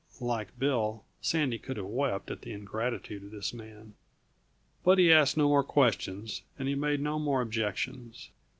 Like 0.19 0.57
Bill, 0.57 1.05
Sandy 1.21 1.59
could 1.59 1.77
have 1.77 1.85
wept 1.85 2.31
at 2.31 2.41
the 2.41 2.51
ingratitude 2.53 3.21
of 3.23 3.29
this 3.29 3.53
man. 3.53 3.93
But 4.83 4.97
he 4.97 5.11
asked 5.13 5.37
no 5.37 5.47
more 5.47 5.63
questions 5.63 6.41
and 6.57 6.67
he 6.67 6.73
made 6.73 7.01
no 7.01 7.19
more 7.19 7.39
objections. 7.39 8.31